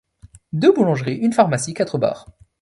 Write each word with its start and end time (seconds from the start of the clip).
Deux 0.51 0.71
boulangeries, 0.73 1.17
une 1.17 1.31
pharmacie, 1.31 1.75
quatre 1.75 1.99
bars. 1.99 2.25